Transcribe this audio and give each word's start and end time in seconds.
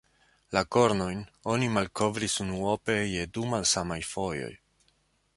La 0.55 0.61
kornojn 0.75 1.19
oni 1.55 1.67
malkovris 1.75 2.37
unuope 2.45 2.95
je 3.11 3.27
du 3.39 3.43
malsamaj 3.53 3.99
fojoj. 4.13 4.49